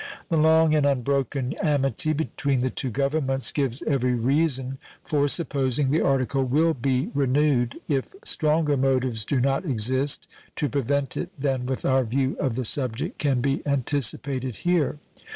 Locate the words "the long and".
0.29-0.83